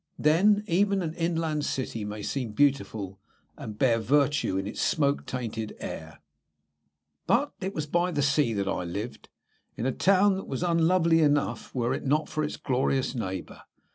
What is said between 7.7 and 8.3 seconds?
was by the